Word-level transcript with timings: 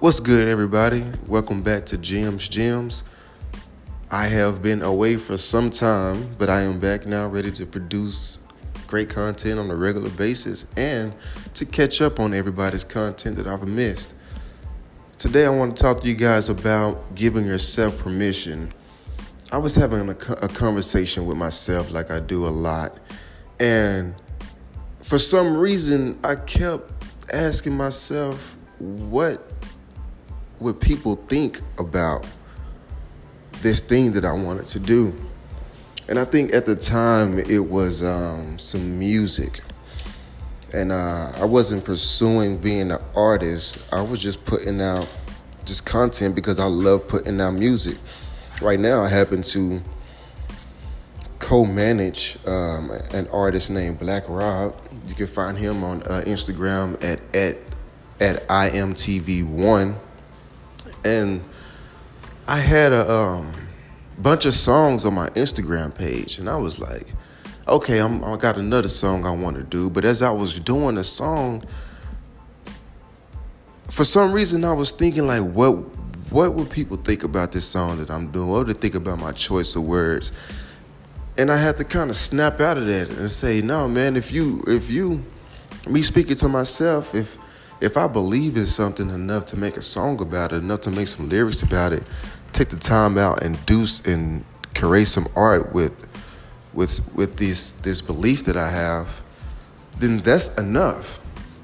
What's 0.00 0.18
good, 0.18 0.48
everybody? 0.48 1.04
Welcome 1.26 1.60
back 1.60 1.84
to 1.86 1.98
Gems 1.98 2.48
Gems. 2.48 3.04
I 4.10 4.28
have 4.28 4.62
been 4.62 4.80
away 4.80 5.18
for 5.18 5.36
some 5.36 5.68
time, 5.68 6.34
but 6.38 6.48
I 6.48 6.62
am 6.62 6.80
back 6.80 7.04
now 7.04 7.26
ready 7.26 7.52
to 7.52 7.66
produce 7.66 8.38
great 8.86 9.10
content 9.10 9.58
on 9.58 9.70
a 9.70 9.76
regular 9.76 10.08
basis 10.08 10.64
and 10.78 11.14
to 11.52 11.66
catch 11.66 12.00
up 12.00 12.18
on 12.18 12.32
everybody's 12.32 12.82
content 12.82 13.36
that 13.36 13.46
I've 13.46 13.68
missed. 13.68 14.14
Today, 15.18 15.44
I 15.44 15.50
want 15.50 15.76
to 15.76 15.82
talk 15.82 16.00
to 16.00 16.08
you 16.08 16.14
guys 16.14 16.48
about 16.48 17.14
giving 17.14 17.44
yourself 17.44 17.98
permission. 17.98 18.72
I 19.52 19.58
was 19.58 19.74
having 19.74 20.08
a, 20.08 20.16
a 20.40 20.48
conversation 20.48 21.26
with 21.26 21.36
myself 21.36 21.90
like 21.90 22.10
I 22.10 22.20
do 22.20 22.46
a 22.46 22.48
lot, 22.48 22.98
and 23.58 24.14
for 25.02 25.18
some 25.18 25.58
reason, 25.58 26.18
I 26.24 26.36
kept 26.36 26.90
asking 27.34 27.76
myself, 27.76 28.56
what 28.78 29.49
what 30.60 30.78
people 30.78 31.16
think 31.16 31.60
about 31.78 32.26
this 33.62 33.80
thing 33.80 34.12
that 34.12 34.24
I 34.24 34.32
wanted 34.32 34.66
to 34.68 34.78
do. 34.78 35.14
And 36.08 36.18
I 36.18 36.24
think 36.24 36.52
at 36.54 36.66
the 36.66 36.76
time 36.76 37.38
it 37.38 37.58
was 37.58 38.02
um, 38.02 38.58
some 38.58 38.98
music. 38.98 39.60
And 40.72 40.92
uh, 40.92 41.32
I 41.36 41.44
wasn't 41.46 41.84
pursuing 41.84 42.58
being 42.58 42.92
an 42.92 43.00
artist. 43.16 43.92
I 43.92 44.02
was 44.02 44.20
just 44.20 44.44
putting 44.44 44.80
out 44.80 45.08
just 45.64 45.84
content 45.84 46.34
because 46.34 46.58
I 46.58 46.66
love 46.66 47.08
putting 47.08 47.40
out 47.40 47.54
music. 47.54 47.96
Right 48.60 48.78
now, 48.78 49.02
I 49.02 49.08
happen 49.08 49.42
to 49.42 49.80
co-manage 51.38 52.38
um, 52.46 52.90
an 53.12 53.26
artist 53.32 53.70
named 53.70 53.98
Black 53.98 54.28
Rob. 54.28 54.76
You 55.06 55.14
can 55.14 55.26
find 55.26 55.56
him 55.56 55.82
on 55.82 56.02
uh, 56.02 56.22
Instagram 56.26 57.02
at 57.02 57.18
at 57.34 57.56
at 58.20 58.46
imtv1 58.46 59.96
and 61.04 61.42
I 62.46 62.58
had 62.58 62.92
a 62.92 63.10
um, 63.10 63.52
bunch 64.18 64.44
of 64.44 64.54
songs 64.54 65.04
on 65.04 65.14
my 65.14 65.28
Instagram 65.30 65.94
page, 65.94 66.38
and 66.38 66.48
I 66.48 66.56
was 66.56 66.78
like, 66.78 67.06
okay, 67.68 67.98
I'm, 67.98 68.24
I 68.24 68.36
got 68.36 68.58
another 68.58 68.88
song 68.88 69.24
I 69.24 69.30
want 69.30 69.56
to 69.56 69.62
do. 69.62 69.88
But 69.88 70.04
as 70.04 70.22
I 70.22 70.30
was 70.30 70.58
doing 70.58 70.96
the 70.96 71.04
song, 71.04 71.64
for 73.88 74.04
some 74.04 74.32
reason, 74.32 74.64
I 74.64 74.72
was 74.72 74.92
thinking 74.92 75.26
like, 75.26 75.42
what 75.42 75.72
what 76.30 76.54
would 76.54 76.70
people 76.70 76.96
think 76.96 77.24
about 77.24 77.50
this 77.50 77.66
song 77.66 77.98
that 77.98 78.10
I'm 78.10 78.30
doing? 78.30 78.48
What 78.48 78.66
would 78.66 78.76
they 78.76 78.80
think 78.80 78.94
about 78.94 79.18
my 79.18 79.32
choice 79.32 79.74
of 79.74 79.84
words? 79.84 80.32
And 81.36 81.50
I 81.50 81.56
had 81.56 81.76
to 81.78 81.84
kind 81.84 82.08
of 82.08 82.16
snap 82.16 82.60
out 82.60 82.78
of 82.78 82.86
that 82.86 83.10
and 83.10 83.30
say, 83.30 83.60
no, 83.62 83.88
man, 83.88 84.16
if 84.16 84.30
you 84.30 84.62
if 84.66 84.88
you 84.90 85.24
me 85.88 86.02
speaking 86.02 86.36
to 86.36 86.48
myself, 86.48 87.14
if 87.14 87.38
if 87.80 87.96
I 87.96 88.06
believe 88.06 88.56
in 88.56 88.66
something 88.66 89.08
enough 89.10 89.46
to 89.46 89.56
make 89.56 89.76
a 89.76 89.82
song 89.82 90.20
about 90.20 90.52
it, 90.52 90.56
enough 90.56 90.82
to 90.82 90.90
make 90.90 91.08
some 91.08 91.28
lyrics 91.28 91.62
about 91.62 91.92
it, 91.92 92.02
take 92.52 92.68
the 92.68 92.76
time 92.76 93.16
out 93.16 93.42
and 93.42 93.64
do 93.66 93.86
and 94.04 94.44
create 94.74 95.08
some 95.08 95.28
art 95.34 95.72
with 95.72 96.06
with 96.72 97.00
with 97.14 97.36
this 97.36 97.72
this 97.72 98.00
belief 98.00 98.44
that 98.44 98.56
I 98.56 98.68
have, 98.68 99.22
then 99.98 100.18
that's 100.18 100.56
enough. 100.58 101.18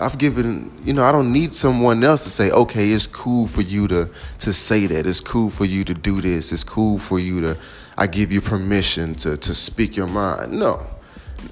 I've 0.00 0.16
given, 0.16 0.70
you 0.84 0.92
know, 0.92 1.02
I 1.02 1.10
don't 1.10 1.32
need 1.32 1.52
someone 1.52 2.04
else 2.04 2.22
to 2.22 2.30
say, 2.30 2.52
okay, 2.52 2.88
it's 2.90 3.06
cool 3.06 3.46
for 3.46 3.62
you 3.62 3.88
to 3.88 4.08
to 4.40 4.52
say 4.52 4.86
that. 4.86 5.06
It's 5.06 5.20
cool 5.20 5.50
for 5.50 5.64
you 5.64 5.84
to 5.84 5.94
do 5.94 6.20
this. 6.20 6.52
It's 6.52 6.64
cool 6.64 6.98
for 6.98 7.18
you 7.18 7.40
to 7.40 7.58
I 7.96 8.06
give 8.06 8.32
you 8.32 8.40
permission 8.40 9.14
to 9.16 9.36
to 9.36 9.54
speak 9.54 9.96
your 9.96 10.06
mind. 10.06 10.52
No. 10.52 10.86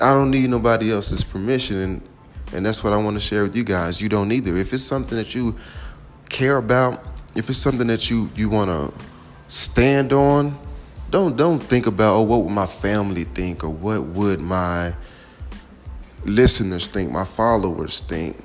I 0.00 0.12
don't 0.12 0.30
need 0.30 0.50
nobody 0.50 0.90
else's 0.90 1.22
permission 1.22 1.76
and 1.76 2.02
and 2.52 2.64
that's 2.64 2.84
what 2.84 2.92
I 2.92 2.96
want 2.96 3.14
to 3.14 3.20
share 3.20 3.42
with 3.42 3.56
you 3.56 3.64
guys. 3.64 4.00
You 4.00 4.08
don't 4.08 4.32
either. 4.32 4.56
If 4.56 4.72
it's 4.72 4.82
something 4.82 5.16
that 5.16 5.34
you 5.34 5.56
care 6.28 6.56
about, 6.56 7.04
if 7.34 7.50
it's 7.50 7.58
something 7.58 7.86
that 7.88 8.10
you 8.10 8.30
you 8.34 8.48
want 8.48 8.70
to 8.70 8.92
stand 9.48 10.12
on, 10.12 10.58
don't 11.10 11.36
don't 11.36 11.58
think 11.58 11.86
about 11.86 12.16
oh 12.16 12.22
what 12.22 12.42
would 12.42 12.52
my 12.52 12.66
family 12.66 13.24
think 13.24 13.64
or 13.64 13.70
what 13.70 14.02
would 14.04 14.40
my 14.40 14.94
listeners 16.24 16.86
think, 16.86 17.10
my 17.10 17.24
followers 17.24 18.00
think. 18.00 18.36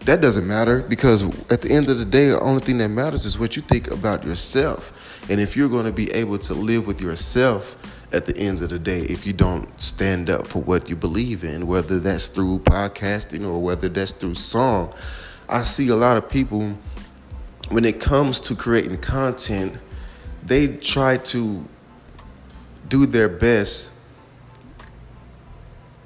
That 0.00 0.20
doesn't 0.20 0.46
matter 0.46 0.82
because 0.82 1.22
at 1.50 1.62
the 1.62 1.70
end 1.70 1.88
of 1.88 1.98
the 1.98 2.04
day, 2.04 2.28
the 2.28 2.40
only 2.40 2.60
thing 2.60 2.76
that 2.78 2.90
matters 2.90 3.24
is 3.24 3.38
what 3.38 3.56
you 3.56 3.62
think 3.62 3.90
about 3.90 4.22
yourself. 4.22 5.24
And 5.30 5.40
if 5.40 5.56
you're 5.56 5.70
going 5.70 5.86
to 5.86 5.92
be 5.92 6.10
able 6.12 6.38
to 6.40 6.52
live 6.52 6.86
with 6.86 7.00
yourself 7.00 7.76
at 8.14 8.26
the 8.26 8.36
end 8.38 8.62
of 8.62 8.70
the 8.70 8.78
day 8.78 9.00
if 9.00 9.26
you 9.26 9.32
don't 9.32 9.68
stand 9.80 10.30
up 10.30 10.46
for 10.46 10.62
what 10.62 10.88
you 10.88 10.94
believe 10.94 11.42
in, 11.42 11.66
whether 11.66 11.98
that's 11.98 12.28
through 12.28 12.60
podcasting 12.60 13.44
or 13.44 13.60
whether 13.60 13.88
that's 13.88 14.12
through 14.12 14.36
song. 14.36 14.94
I 15.48 15.64
see 15.64 15.88
a 15.88 15.96
lot 15.96 16.16
of 16.16 16.30
people 16.30 16.78
when 17.70 17.84
it 17.84 18.00
comes 18.00 18.40
to 18.40 18.54
creating 18.54 18.98
content, 18.98 19.76
they 20.44 20.68
try 20.68 21.16
to 21.16 21.66
do 22.88 23.06
their 23.06 23.28
best 23.28 23.90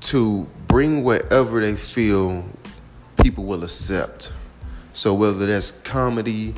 to 0.00 0.48
bring 0.68 1.04
whatever 1.04 1.60
they 1.60 1.76
feel 1.76 2.44
people 3.22 3.44
will 3.44 3.64
accept. 3.64 4.32
So 4.92 5.12
whether 5.12 5.46
that's 5.46 5.72
comedy, 5.72 6.54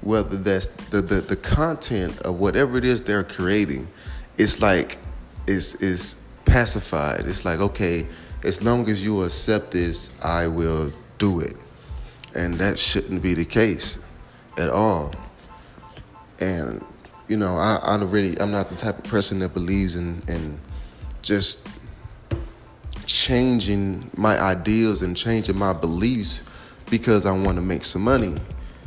whether 0.00 0.36
that's 0.36 0.66
the, 0.66 1.00
the, 1.00 1.20
the 1.20 1.36
content 1.36 2.20
of 2.22 2.38
whatever 2.40 2.76
it 2.76 2.84
is 2.84 3.02
they're 3.02 3.24
creating, 3.24 3.88
it's 4.40 4.62
like 4.62 4.96
it's 5.46 5.74
is 5.82 6.26
pacified. 6.46 7.26
It's 7.26 7.44
like 7.44 7.60
okay, 7.60 8.06
as 8.42 8.62
long 8.62 8.88
as 8.88 9.04
you 9.04 9.22
accept 9.22 9.70
this, 9.70 10.10
I 10.24 10.46
will 10.46 10.92
do 11.18 11.40
it, 11.40 11.56
and 12.34 12.54
that 12.54 12.78
shouldn't 12.78 13.22
be 13.22 13.34
the 13.34 13.44
case 13.44 13.98
at 14.56 14.70
all. 14.70 15.14
And 16.40 16.82
you 17.28 17.36
know, 17.36 17.56
I, 17.56 17.76
I 17.82 17.96
really, 17.96 18.40
I'm 18.40 18.50
not 18.50 18.70
the 18.70 18.76
type 18.76 18.98
of 18.98 19.04
person 19.04 19.40
that 19.40 19.52
believes 19.52 19.96
in 19.96 20.22
in 20.26 20.58
just 21.20 21.68
changing 23.04 24.10
my 24.16 24.40
ideals 24.40 25.02
and 25.02 25.14
changing 25.14 25.58
my 25.58 25.74
beliefs 25.74 26.42
because 26.88 27.26
I 27.26 27.32
want 27.32 27.56
to 27.56 27.62
make 27.62 27.84
some 27.84 28.02
money 28.02 28.36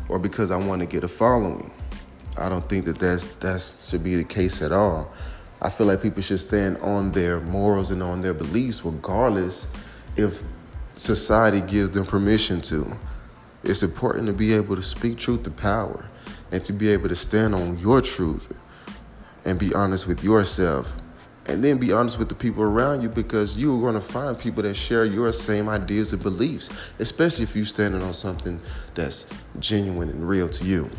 or 0.10 0.18
because 0.18 0.50
I 0.50 0.58
want 0.58 0.82
to 0.82 0.88
get 0.88 1.04
a 1.04 1.08
following. 1.08 1.70
I 2.38 2.50
don't 2.50 2.68
think 2.68 2.86
that 2.86 2.98
that's 2.98 3.26
that 3.36 3.62
should 3.62 4.04
be 4.04 4.16
the 4.16 4.24
case 4.24 4.64
at 4.64 4.72
all. 4.72 5.14
I 5.64 5.70
feel 5.70 5.88
like 5.88 6.02
people 6.02 6.22
should 6.22 6.42
stand 6.42 6.78
on 6.80 7.14
their 7.14 7.40
morals 7.40 7.90
and 7.90 8.04
on 8.04 8.20
their 8.20 8.34
beliefs, 8.34 8.84
regardless 8.84 9.66
if 10.18 10.44
society 10.94 11.62
gives 11.62 11.90
them 11.92 12.06
permission 12.06 12.62
to. 12.64 12.94
It's 13.64 13.82
important 13.82 14.28
to 14.28 14.34
be 14.34 14.54
able 14.54 14.76
to 14.76 14.82
speak 14.82 15.18
truth 15.18 15.44
to 15.44 15.52
power 15.52 16.06
and 16.52 16.62
to 16.66 16.74
be 16.74 16.90
able 16.90 17.08
to 17.08 17.16
stand 17.16 17.56
on 17.56 17.80
your 17.80 18.02
truth 18.02 18.52
and 19.46 19.58
be 19.58 19.74
honest 19.74 20.06
with 20.06 20.22
yourself. 20.22 20.94
And 21.46 21.64
then 21.64 21.78
be 21.78 21.94
honest 21.94 22.20
with 22.20 22.28
the 22.30 22.36
people 22.36 22.64
around 22.64 23.02
you 23.02 23.08
because 23.10 23.58
you're 23.58 23.80
going 23.80 23.96
to 23.96 24.02
find 24.02 24.38
people 24.38 24.64
that 24.64 24.76
share 24.76 25.06
your 25.06 25.32
same 25.32 25.70
ideas 25.70 26.12
and 26.12 26.22
beliefs, 26.22 26.70
especially 27.00 27.44
if 27.44 27.56
you're 27.56 27.66
standing 27.66 28.02
on 28.02 28.14
something 28.14 28.60
that's 28.96 29.30
genuine 29.60 30.10
and 30.10 30.28
real 30.28 30.50
to 30.50 30.66
you. 30.66 30.90